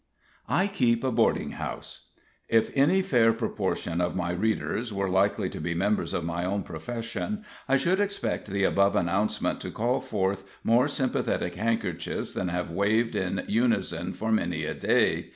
[0.49, 2.07] I keep a boarding house.
[2.49, 6.63] If any fair proportion of my readers were likely to be members of my own
[6.63, 12.71] profession, I should expect the above announcement to call forth more sympathetic handkerchiefs than have
[12.71, 15.29] waved in unison for many a day.